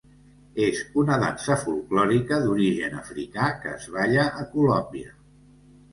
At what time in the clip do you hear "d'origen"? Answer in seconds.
2.45-2.97